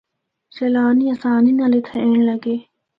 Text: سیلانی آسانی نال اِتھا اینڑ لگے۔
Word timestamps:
سیلانی 0.55 1.05
آسانی 1.13 1.51
نال 1.59 1.73
اِتھا 1.77 1.95
اینڑ 2.01 2.19
لگے۔ 2.27 2.55